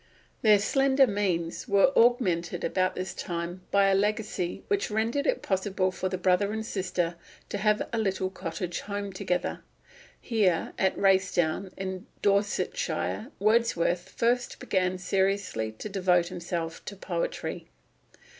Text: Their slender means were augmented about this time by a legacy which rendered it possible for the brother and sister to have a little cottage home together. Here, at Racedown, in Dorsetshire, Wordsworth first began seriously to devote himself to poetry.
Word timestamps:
Their 0.41 0.57
slender 0.57 1.05
means 1.05 1.67
were 1.67 1.95
augmented 1.95 2.63
about 2.63 2.95
this 2.95 3.13
time 3.13 3.61
by 3.69 3.85
a 3.85 3.93
legacy 3.93 4.63
which 4.67 4.89
rendered 4.89 5.27
it 5.27 5.43
possible 5.43 5.91
for 5.91 6.09
the 6.09 6.17
brother 6.17 6.51
and 6.51 6.65
sister 6.65 7.17
to 7.49 7.57
have 7.59 7.87
a 7.93 7.99
little 7.99 8.31
cottage 8.31 8.79
home 8.79 9.13
together. 9.13 9.61
Here, 10.19 10.73
at 10.79 10.97
Racedown, 10.97 11.71
in 11.77 12.07
Dorsetshire, 12.23 13.27
Wordsworth 13.37 14.09
first 14.09 14.57
began 14.57 14.97
seriously 14.97 15.71
to 15.73 15.87
devote 15.87 16.29
himself 16.29 16.83
to 16.85 16.95
poetry. 16.95 17.67